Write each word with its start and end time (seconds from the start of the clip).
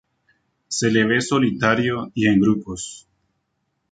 Se 0.67 0.87
le 0.89 1.05
ve 1.05 1.21
solitario 1.21 2.09
y 2.15 2.25
en 2.27 2.39
grupos. 2.39 3.07